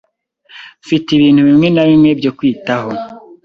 [0.83, 2.89] Mfite ibintu bimwe na bimwe byo kwitaho.